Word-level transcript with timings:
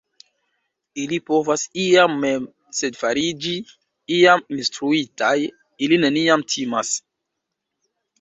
ili 1.01 1.17
povas 1.25 1.65
iam 1.81 2.15
mem, 2.23 2.47
sed 2.77 2.97
fariĝi 3.01 3.53
iam 4.15 4.41
instruitaj 4.57 5.35
ili 5.89 6.01
neniam 6.05 6.45
timas! 6.55 6.95